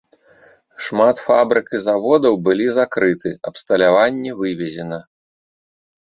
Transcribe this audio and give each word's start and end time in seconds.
Шмат 0.85 1.17
фабрык 1.25 1.67
і 1.79 1.81
заводаў 1.87 2.33
былі 2.47 2.65
закрыты, 2.77 3.29
абсталяванне 3.51 4.31
вывезена. 4.39 4.99